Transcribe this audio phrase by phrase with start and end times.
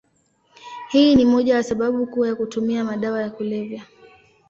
[0.89, 3.83] Hii ni moja ya sababu kuu ya kutumia madawa ya kulevya.